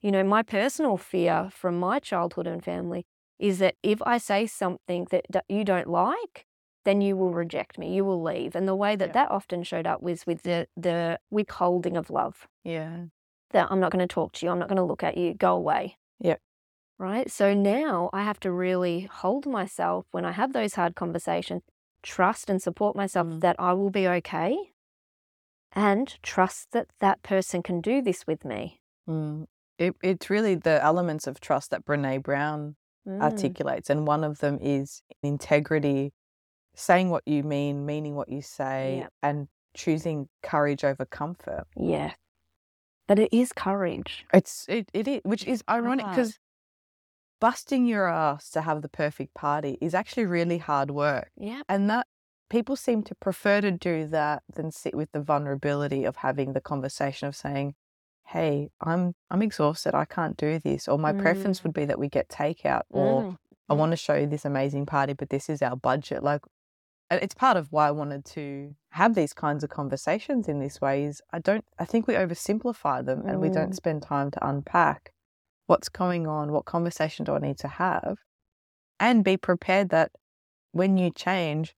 [0.00, 3.04] You know, my personal fear from my childhood and family
[3.38, 6.46] is that if I say something that you don't like,
[6.84, 8.56] then you will reject me, you will leave.
[8.56, 9.12] And the way that Yeah.
[9.12, 13.04] that often showed up was with the, the withholding of love Yeah.
[13.50, 15.34] that I'm not going to talk to you, I'm not going to look at you,
[15.34, 15.98] go away.
[16.20, 16.36] Yeah.
[16.98, 17.30] Right.
[17.30, 21.62] So now I have to really hold myself when I have those hard conversations,
[22.02, 23.40] trust and support myself Mm.
[23.40, 24.72] that I will be okay,
[25.72, 28.80] and trust that that person can do this with me.
[29.08, 29.46] Mm.
[29.78, 32.74] It, it's really the elements of trust that Brene Brown
[33.06, 33.22] Mm.
[33.22, 33.88] articulates.
[33.88, 36.12] And one of them is integrity,
[36.74, 39.08] saying what you mean, meaning what you say, Yeah.
[39.22, 41.64] and choosing courage over comfort.
[41.76, 42.14] Yeah.
[43.06, 44.26] But it is courage.
[44.34, 46.38] It's it, it is, which is ironic because
[47.40, 51.30] busting your ass to have the perfect party is actually really hard work.
[51.36, 51.62] Yeah.
[51.68, 52.06] And that
[52.50, 56.60] people seem to prefer to do that than sit with the vulnerability of having the
[56.60, 57.74] conversation of saying,
[58.26, 60.86] Hey, I'm I'm exhausted, I can't do this.
[60.88, 61.64] Or my preference Mm.
[61.64, 63.36] would be that we get takeout or Mm.
[63.70, 66.22] I want to show you this amazing party, but this is our budget.
[66.22, 66.40] Like,
[67.10, 71.04] it's part of why I wanted to have these kinds of conversations in this way.
[71.04, 73.74] Is I don't, I think we oversimplify them and we don't Mm.
[73.74, 75.12] spend time to unpack
[75.68, 78.16] what's going on, what conversation do I need to have,
[78.98, 80.10] and be prepared that
[80.72, 81.74] when you change,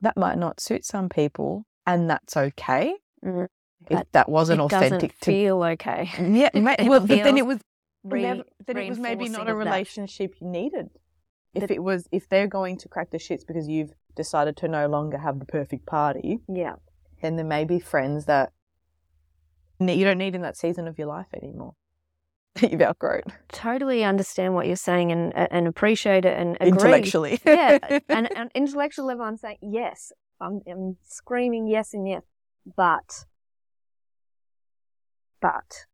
[0.00, 2.94] that might not suit some people, and that's okay.
[3.24, 3.48] Mm.
[3.88, 6.10] If that wasn't authentic doesn't to feel okay.
[6.20, 7.60] yeah, ma- It well, but then it was
[8.04, 9.64] Re- never, then it was maybe not a of that.
[9.64, 10.90] relationship you needed.
[11.54, 14.68] If But- it was, if they're going to crack the shits because you've decided to
[14.68, 16.74] no longer have the perfect party, Yeah.
[17.22, 18.52] then there may be friends that
[19.80, 21.74] you don't need in that season of your life anymore.
[22.56, 26.68] That you've outgrown Totally understand what you're saying and and appreciate it and agree.
[26.68, 27.40] intellectually.
[27.46, 30.12] yeah, and and intellectual level, I'm saying yes.
[30.40, 32.22] I'm, I'm screaming yes and yes,
[32.74, 33.26] but,
[35.42, 35.86] but,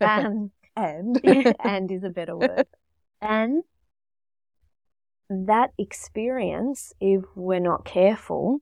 [0.00, 1.20] um, and
[1.62, 2.66] and is a better word.
[3.20, 3.62] And
[5.30, 8.58] that experience, if we're not careful,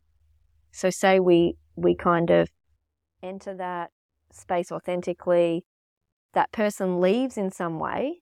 [0.73, 2.51] so say we we kind of
[3.23, 3.90] enter that
[4.31, 5.64] space authentically,
[6.35, 8.20] that person leaves in some way,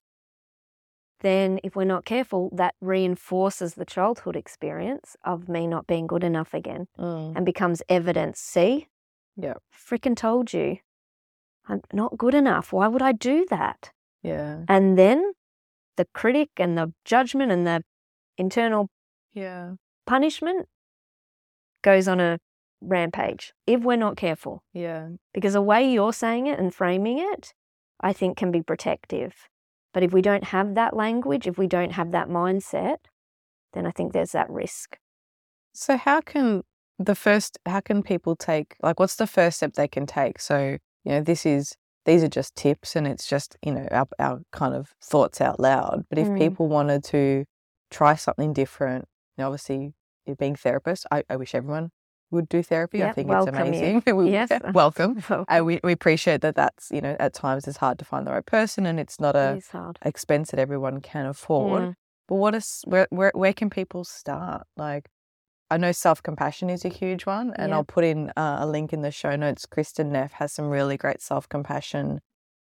[1.20, 6.24] then if we're not careful, that reinforces the childhood experience of me not being good
[6.24, 8.40] enough again Mm, and becomes evidence.
[8.40, 8.88] See?
[9.36, 9.54] Yeah.
[9.72, 10.78] Freaking told you.
[11.68, 12.72] I'm not good enough.
[12.72, 13.92] Why would I do that?
[14.22, 15.32] yeah, And then
[15.96, 17.82] the critic and the judgment and the
[18.36, 18.88] internal
[19.32, 19.74] yeah,
[20.06, 20.68] punishment
[21.82, 22.38] goes on a
[22.80, 24.62] rampage if we're not careful.
[24.72, 25.08] yeah.
[25.32, 27.52] Because the way you're saying it and framing it,
[28.02, 29.48] I think can be protective.
[29.94, 32.98] But if we don't have that language, if we don't have that mindset,
[33.72, 34.98] then I think there's that risk.
[35.72, 36.62] So how can
[36.98, 40.40] the first how can people take like what's the first step they can take?
[40.40, 44.08] So, you know, this is these are just tips and it's just, you know, our,
[44.18, 46.04] our kind of thoughts out loud.
[46.08, 46.38] But if Mm.
[46.38, 47.44] people wanted to
[47.90, 49.94] try something different, you know, obviously
[50.38, 51.90] being therapist, I, I wish everyone
[52.32, 53.04] would do therapy.
[53.04, 54.02] I think welcome it's amazing.
[54.16, 54.50] We- Yes.
[54.74, 55.22] welcome.
[55.48, 58.32] Uh, we, we appreciate that that's, you know, at times it's hard to find the
[58.32, 59.98] right person and it's not a hard.
[60.04, 61.82] expense that everyone can afford.
[61.82, 61.92] Yeah.
[62.28, 64.66] But what is where where where can people start?
[64.76, 65.08] Like,
[65.70, 67.76] I know self compassion is a huge one, and Yeah.
[67.76, 69.66] I'll put in uh, a link in the show notes.
[69.66, 72.20] Kristin Neff has some really great self compassion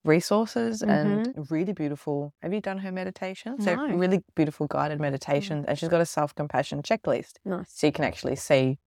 [0.04, 2.34] resources and really beautiful.
[2.42, 3.62] Have you done her meditation?
[3.62, 3.88] So Mm-hmm.
[3.92, 3.96] No.
[3.96, 4.00] Mm.
[4.00, 7.72] really beautiful guided meditation, and she's got a self compassion checklist, Nice.
[7.74, 8.80] so you can actually see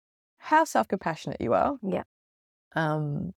[0.43, 1.77] how self compassionate you are.
[1.81, 2.03] Yeah.
[2.75, 3.31] Um,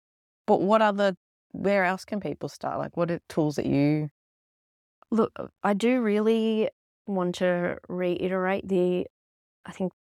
[0.46, 1.14] but what other?
[1.52, 2.78] Where else can people start?
[2.78, 4.08] Like, what are tools that you?
[5.10, 6.70] Look, uh, I do really
[7.06, 9.06] want to reiterate the,
[9.66, 9.92] I think,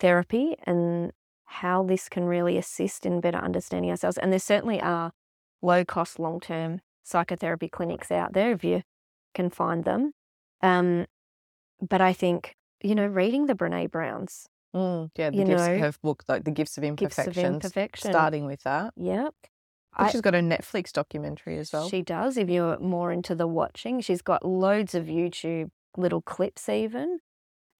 [0.00, 1.12] therapy and
[1.44, 4.18] how this can really assist in better understanding ourselves.
[4.18, 5.12] And there certainly are
[5.62, 8.82] low cost, long term psychotherapy clinics out there if you
[9.34, 10.12] can find them.
[10.62, 11.06] Um,
[11.80, 15.78] but I think, you know, reading the Brene Browns, Mm, yeah, the You gifts, know,
[15.78, 17.36] her book, like the gifts of Gifts imperfections.
[17.36, 18.10] of Imperfection.
[18.12, 19.34] Starting with that, Yep.
[19.94, 21.88] I- she's got a Netflix documentary as well.
[21.88, 22.36] She does.
[22.36, 27.20] If you're more into the watching, she's got loads of YouTube little clips, even.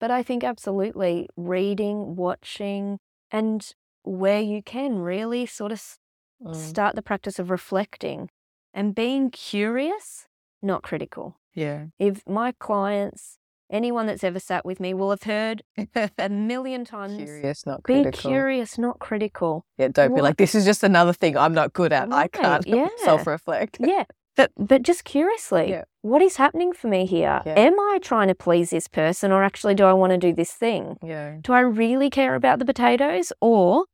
[0.00, 2.98] But I think absolutely reading, watching,
[3.30, 3.70] and
[4.04, 5.98] where you can really sort of
[6.42, 8.30] Mm, start the practice of reflecting
[8.74, 10.26] and being curious,
[10.62, 11.38] not critical.
[11.54, 13.38] yeah, If my clients,
[13.70, 15.62] anyone that's ever sat with me, will have heard
[16.18, 19.64] a million times curious, not be curious, not critical.
[19.78, 22.12] Yeah, don't be like this is just another thing I'm not good at.
[22.12, 22.88] I can't yeah.
[22.98, 23.78] self-reflect.
[23.94, 24.04] Yeah.
[24.36, 25.84] But but just curiously, Yeah.
[26.02, 27.42] what is happening for me here?
[27.44, 27.54] Yeah.
[27.58, 30.52] Am I trying to please this person or actually do I want to do this
[30.52, 30.96] thing?
[31.02, 33.86] Yeah, Do I really care about the potatoes or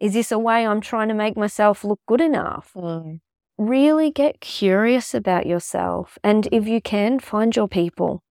[0.00, 2.72] is this a way I'm trying to make myself look good enough?
[2.74, 3.20] Mm,
[3.56, 8.23] Really get curious about yourself and if you can find your people.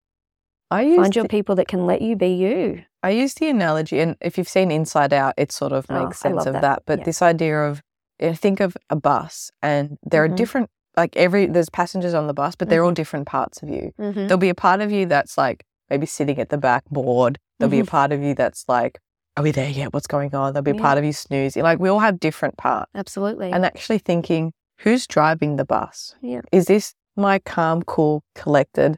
[0.73, 2.83] I Find your the, people that can let you be you.
[3.01, 6.19] I use the analogy, and if you've seen Inside Out, it sort of Oh, makes
[6.19, 6.61] sense of that.
[6.61, 6.83] that.
[6.85, 7.05] But Yeah.
[7.05, 7.81] this idea of
[8.21, 10.31] uh, think of a bus, and there Mhm.
[10.31, 13.69] are different like every there's passengers on the bus, but they're all different parts of
[13.69, 13.91] you.
[13.99, 14.27] Mm-hmm.
[14.27, 17.39] There'll be a part of you that's like maybe sitting at the back bored.
[17.59, 17.87] There'll be a Mhm.
[17.87, 18.99] part of you that's like,
[19.35, 19.91] are we there yet?
[19.93, 20.53] What's going on?
[20.53, 20.81] There'll be a Yeah.
[20.81, 21.63] part of you snoozing.
[21.63, 22.91] Like we all have different parts.
[22.93, 23.51] Absolutely.
[23.51, 26.13] And actually thinking, who's driving the bus?
[26.21, 26.41] Yeah.
[26.51, 28.97] Is this my calm, cool, collected,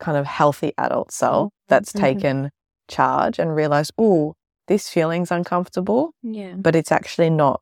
[0.00, 2.00] kind of healthy adult self that's Mhm.
[2.00, 2.50] taken
[2.88, 4.34] charge and realized, oh,
[4.66, 6.54] this feeling's uncomfortable, yeah.
[6.56, 7.60] but it's actually not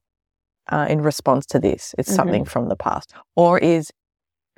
[0.70, 1.92] uh, in response to this.
[1.98, 2.14] It's Mhm.
[2.16, 3.12] something from the past.
[3.34, 3.90] Or is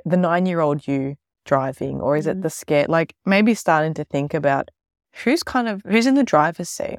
[0.05, 1.99] the nine year old you driving?
[2.01, 2.31] Or is Mhm.
[2.31, 2.89] it the scared?
[2.91, 4.71] Like maybe starting to think about
[5.25, 6.99] who's kind of, who's in the driver's seat?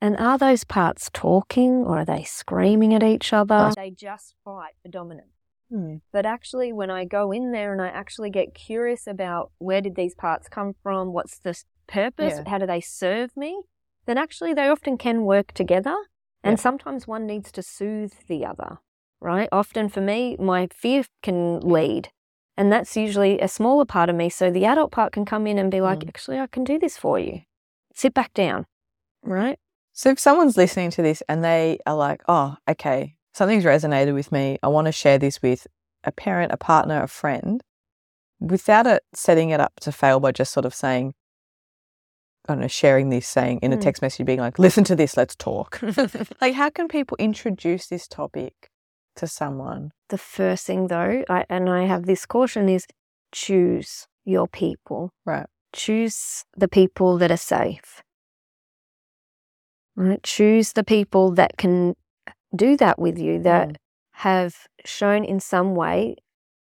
[0.00, 3.54] And are those parts talking or are they screaming at each other?
[3.54, 5.31] Are they just fight for dominance.
[5.72, 5.96] Hmm.
[6.12, 9.94] But actually, when I go in there and I actually get curious about where did
[9.94, 12.50] these parts come from, what's the purpose, Yeah.
[12.50, 13.62] how do they serve me,
[14.04, 15.96] then actually they often can work together.
[16.44, 16.62] And Yeah.
[16.62, 18.80] sometimes one needs to soothe the other,
[19.18, 19.48] right?
[19.50, 22.10] Often for me, my fear can lead.
[22.54, 24.28] And that's usually a smaller part of me.
[24.28, 26.08] So the adult part can come in and be like, Mm.
[26.08, 27.42] actually, I can do this for you.
[27.94, 28.66] Sit back down,
[29.22, 29.58] right?
[29.92, 34.30] So if someone's listening to this and they are like, oh, okay, something's resonated with
[34.32, 35.66] me, I want to share this with
[36.04, 37.62] a parent, a partner, a friend,
[38.40, 41.14] without it setting it up to fail by just sort of saying,
[42.48, 43.82] I don't know, sharing this, saying in a Mm.
[43.82, 45.80] text message, being like, listen to this, let's talk.
[46.40, 48.68] like, how can people introduce this topic
[49.16, 49.92] to someone?
[50.08, 52.86] the first thing though, I, and I have this caution is
[53.32, 55.10] choose your people.
[55.24, 55.46] Right.
[55.72, 58.02] Choose the people that are safe.
[59.96, 60.22] Right?
[60.22, 61.94] Choose the people that can
[62.54, 63.76] do that with you, that Mm.
[64.12, 66.16] have shown in some way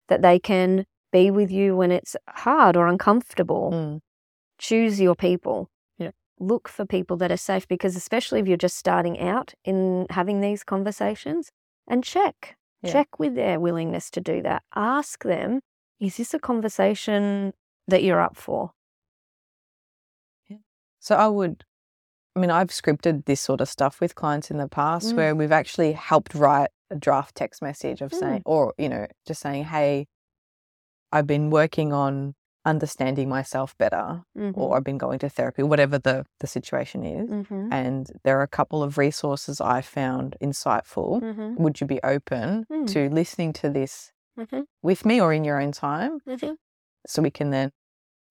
[0.08, 3.72] that they can be with you when it's hard or uncomfortable.
[3.72, 4.02] Mm.
[4.58, 5.70] Choose your people.
[5.98, 6.12] Yeah.
[6.40, 10.42] Look for people that are safe because, especially if you're just starting out in having
[10.42, 11.52] these conversations,
[11.88, 12.58] and check.
[12.82, 12.92] Yeah.
[12.92, 14.62] Check with their willingness to do that.
[14.76, 15.62] Ask them,
[16.00, 17.54] is this a conversation
[17.88, 18.72] that you're up for?
[20.48, 20.58] Yeah.
[21.00, 21.64] So I would,
[22.38, 25.16] I mean, I've scripted this sort of stuff with clients in the past Mm.
[25.18, 29.42] where we've actually helped write a draft text message of saying, or, you know, just
[29.42, 30.06] saying, hey,
[31.12, 34.60] I've been working on understanding myself better, Mm-hmm.
[34.60, 37.28] or I've been going to therapy, whatever the, the situation is.
[37.28, 37.74] mm-hmm.
[37.74, 41.22] And there are a couple of resources I found insightful.
[41.24, 41.64] Mm-hmm.
[41.64, 42.88] Would you be open Mm.
[42.94, 44.62] to listening to this Mm-hmm.
[44.84, 46.20] with me or in your own time?
[46.28, 46.54] Mm-hmm.
[47.08, 47.72] so we can then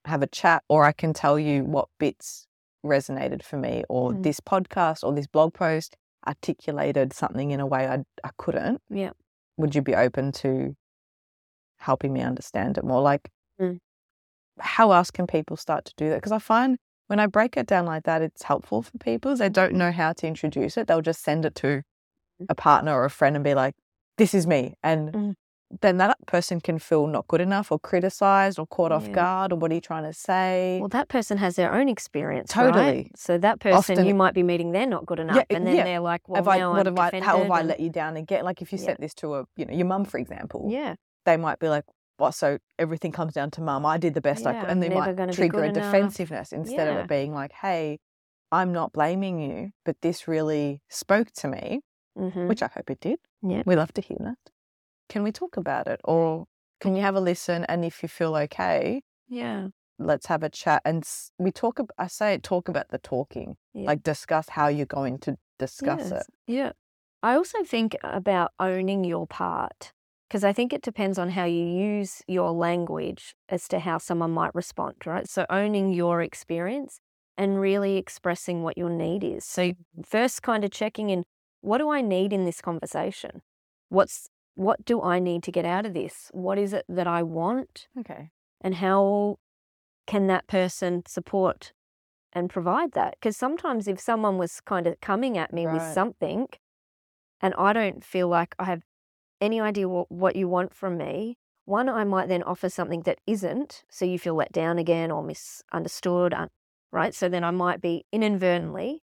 [0.06, 2.46] have a chat or I can tell you what bits
[2.86, 4.24] resonated for me or Mm.
[4.24, 8.82] this podcast or this blog post articulated something in a way I, I couldn't.
[8.90, 9.12] Yeah.
[9.58, 10.76] Would you be open to
[11.78, 13.02] helping me understand it more?
[13.02, 13.80] Like, Mm.
[14.60, 16.16] how else can people start to do that?
[16.18, 19.36] Because I find when I break it down like that, it's helpful for people.
[19.36, 20.88] They don't know how to introduce it.
[20.88, 21.84] They'll just send it to
[22.42, 22.48] Mm.
[22.50, 23.76] a partner or a friend and be like,
[24.18, 24.76] this is me.
[24.84, 25.36] And Mm.
[25.82, 29.56] Then that person can feel not good enough or criticized or caught off guard or
[29.58, 30.78] what are you trying to say?
[30.80, 32.66] Well, that person has their own experience, right?
[32.72, 33.12] Totally.
[33.16, 35.84] So that person Often- you might be meeting, they're not good enough, and then yeah.
[35.84, 38.16] they're like, "Well, have I, what I'm have I, how have I let you down
[38.16, 38.46] again?
[38.46, 38.86] Like if you Yeah.
[38.86, 41.86] said this to a, you know, your mum, for example, Yeah, they might be like,
[42.18, 42.36] "What?
[42.36, 43.86] So everything comes down to mum.
[43.86, 45.92] I did the best I could," and they might trigger a enough.
[45.92, 48.00] defensiveness instead of it being like, "Hey,
[48.52, 51.82] I'm not blaming you, but this really spoke to me,"
[52.18, 52.48] mm-hmm.
[52.48, 53.20] which I hope it did.
[53.42, 53.64] Yeah.
[53.66, 54.38] we love to hear that.
[55.10, 56.46] Can we talk about it, or
[56.80, 57.66] can you have a listen?
[57.66, 61.08] And if you feel okay, yeah, let's have a chat and
[61.40, 63.88] we talk i say talk about the talking Yeah.
[63.88, 66.12] like discuss how you're going to discuss Yes.
[66.12, 66.72] it Yeah.
[67.24, 69.92] I also think about owning your part
[70.28, 74.32] because I think it depends on how you use your language as to how someone
[74.32, 75.28] might respond, right?
[75.30, 77.00] So owning your experience
[77.38, 79.46] and really expressing what your need is.
[79.46, 79.74] So
[80.06, 81.24] first kind of checking in
[81.62, 83.42] what do I need in this conversation?
[83.90, 86.30] What's what do I need to get out of this?
[86.34, 89.38] What is it that I want okay and how
[90.08, 91.74] can that person support
[92.34, 93.16] and provide that?
[93.20, 96.48] Because sometimes if someone was kind of coming at me with something
[97.42, 98.84] and I don't feel like I have
[99.42, 103.20] any idea what, what you want from me, one, I might then offer something that
[103.26, 106.34] isn't, so you feel let down again or misunderstood,
[106.92, 107.14] right?
[107.14, 109.02] So then I might be inadvertently,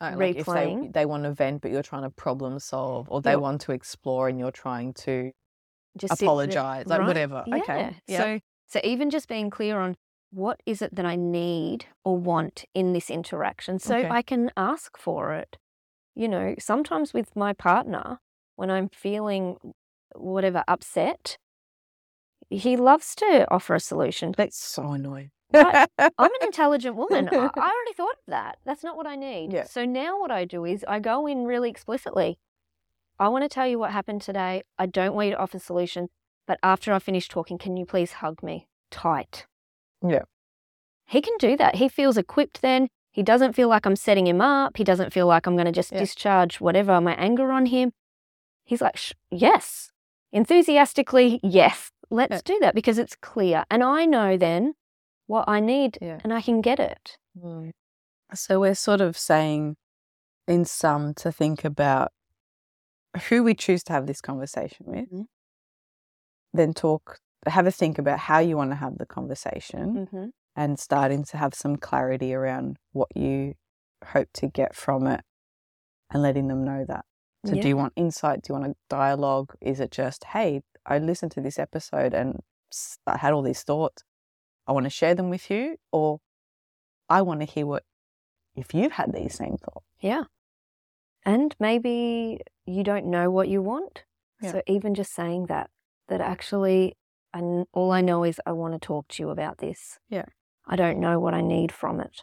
[0.00, 3.22] Uh, like if they, they want to vent but you're trying to problem solve or
[3.22, 3.36] they Yeah.
[3.36, 5.30] want to explore and you're trying to
[5.96, 7.06] just apologize like right?
[7.06, 7.60] whatever Yeah.
[7.60, 9.96] okay yeah So so even just being clear on
[10.30, 14.08] what is it that I need or want in this interaction so Okay.
[14.10, 15.56] I can ask for it.
[16.16, 18.20] You know, sometimes with my partner
[18.56, 19.58] when I'm feeling
[20.14, 21.38] whatever upset,
[22.50, 24.32] he loves to offer a solution.
[24.36, 25.88] But that's so annoying Right.
[25.98, 27.28] I'm an intelligent woman.
[27.30, 28.58] I, I already thought of that.
[28.64, 29.52] That's not what I need.
[29.52, 29.64] Yeah.
[29.64, 32.38] So now what I do is I go in really explicitly.
[33.18, 34.62] I want to tell you what happened today.
[34.78, 36.08] I don't want you to offer a solution,
[36.46, 39.46] but after I finish talking, can you please hug me tight?
[40.06, 40.22] Yeah.
[41.06, 41.76] He can do that.
[41.76, 42.88] He feels equipped then.
[43.12, 44.76] He doesn't feel like I'm setting him up.
[44.76, 46.00] He doesn't feel like I'm going to just Yeah.
[46.00, 47.92] discharge whatever my anger on him.
[48.64, 49.92] He's like, Sh- yes,
[50.32, 52.40] enthusiastically, yes, let's Yeah.
[52.44, 53.64] do that because it's clear.
[53.70, 54.74] And I know then
[55.26, 56.20] what I need Yeah.
[56.22, 57.18] and I can get it.
[57.38, 57.70] Mm.
[58.34, 59.76] So we're sort of saying,
[60.46, 62.12] in sum, to think about
[63.28, 65.26] who we choose to have this conversation with, Mhm.
[66.52, 70.26] then talk, have a think about how you want to have the conversation, Mm-hmm.
[70.56, 73.54] and starting to have some clarity around what you
[74.04, 75.22] hope to get from it,
[76.10, 77.04] and letting them know that.
[77.46, 78.42] So, do you want insight?
[78.42, 79.54] Do you want a dialogue?
[79.60, 82.40] Is it just, hey, I listened to this episode and
[83.06, 84.02] I had all these thoughts.
[84.66, 86.20] I want to share them with you, or
[87.08, 87.84] I want to hear what
[88.56, 89.86] if you've had these same thoughts.
[90.00, 90.24] Yeah.
[91.24, 94.04] And maybe you don't know what you want.
[94.40, 94.52] Yeah.
[94.52, 95.70] So even just saying that,
[96.08, 96.96] that actually,
[97.32, 99.98] and all I know is I want to talk to you about this.
[100.08, 100.26] Yeah.
[100.66, 102.22] I don't know what I need from it.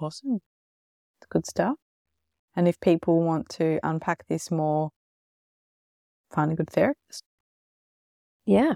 [0.00, 0.40] Awesome.
[1.30, 1.76] Good stuff.
[2.54, 4.90] And if people want to unpack this more,
[6.30, 7.24] find a good therapist.
[8.44, 8.74] Yeah,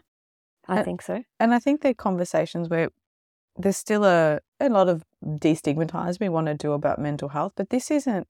[0.69, 1.23] I Uh, think so.
[1.39, 2.91] And I think they're conversations where
[3.57, 7.71] there's still a, a lot of destigmatized we want to do about mental health, but
[7.71, 8.27] this isn't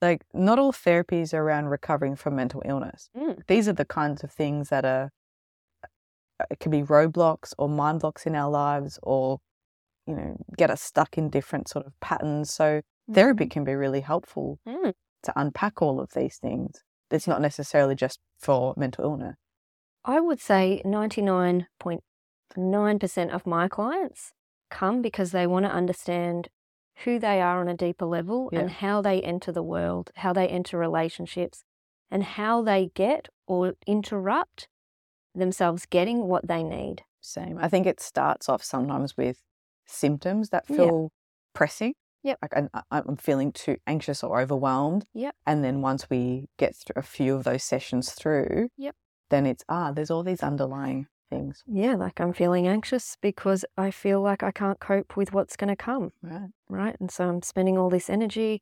[0.00, 3.08] like not all therapies are around recovering from mental illness.
[3.16, 3.46] Mm.
[3.46, 5.10] These are the kinds of things that are
[6.50, 9.38] it can be roadblocks or mind blocks in our lives or
[10.06, 12.52] you know get us stuck in different sort of patterns.
[12.52, 14.92] So therapy can be really helpful Mm.
[15.22, 16.82] to unpack all of these things.
[17.10, 19.36] It's not necessarily just for mental illness.
[20.04, 24.32] I would say 99.9% of my clients
[24.70, 26.48] come because they want to understand
[27.04, 28.60] who they are on a deeper level Yeah.
[28.60, 31.64] and how they enter the world, how they enter relationships,
[32.10, 34.68] and how they get or interrupt
[35.34, 37.02] themselves getting what they need.
[37.20, 37.58] Same.
[37.58, 39.42] I think it starts off sometimes with
[39.86, 40.76] symptoms that Yeah.
[40.76, 41.10] feel
[41.54, 41.94] pressing.
[42.22, 42.38] Yep.
[42.42, 45.06] Like I'm, uh, I'm feeling too anxious or overwhelmed.
[45.14, 45.34] Yep.
[45.46, 48.94] And then once we get through a few of those sessions through, Yep.
[49.32, 51.64] Then it's ah, there's all these underlying things.
[51.66, 55.70] Yeah, like I'm feeling anxious because I feel like I can't cope with what's going
[55.70, 56.12] to come.
[56.22, 56.50] Right.
[56.68, 56.96] right?
[57.00, 58.60] And so I'm spending all this energy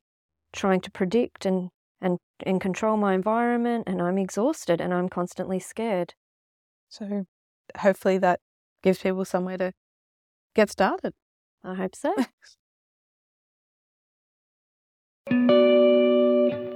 [0.53, 5.59] trying to predict and and and control my environment, and I'm exhausted and I'm constantly
[5.59, 6.14] scared.
[6.89, 7.27] So
[7.79, 8.41] hopefully that
[8.83, 9.73] gives people somewhere to
[10.55, 11.12] get started.
[11.64, 12.14] I hope so.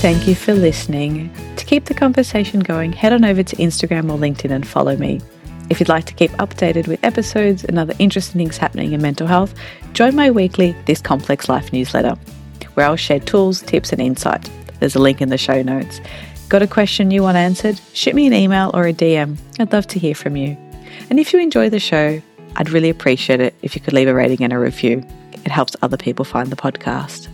[0.00, 1.30] Thank you for listening.
[1.56, 5.20] To keep the conversation going, head on over to Instagram or LinkedIn and follow me.
[5.68, 9.26] If you'd like to keep updated with episodes and other interesting things happening in mental
[9.26, 9.54] health,
[9.92, 12.16] join my weekly This Complex Life newsletter,
[12.72, 14.48] where I'll share tools, tips, and insight.
[14.78, 16.00] There's a link in the show notes.
[16.48, 17.78] Got a question you want answered?
[17.92, 19.36] Shoot me an email or a DM.
[19.58, 20.56] I'd love to hear from you.
[21.10, 22.22] And if you enjoy the show,
[22.56, 25.06] I'd really appreciate it if you could leave a rating and a review.
[25.44, 27.28] It helps other people find the podcast.